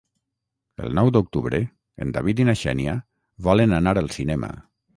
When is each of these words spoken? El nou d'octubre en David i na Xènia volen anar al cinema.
El 0.87 0.95
nou 0.99 1.11
d'octubre 1.17 1.59
en 2.05 2.15
David 2.17 2.43
i 2.43 2.47
na 2.49 2.57
Xènia 2.63 2.97
volen 3.49 3.79
anar 3.83 3.97
al 4.05 4.13
cinema. 4.21 4.55